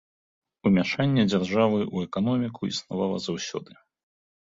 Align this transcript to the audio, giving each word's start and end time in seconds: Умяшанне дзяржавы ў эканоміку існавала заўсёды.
Умяшанне 0.69 1.27
дзяржавы 1.27 1.79
ў 1.95 2.11
эканоміку 2.11 2.61
існавала 2.75 3.25
заўсёды. 3.31 3.83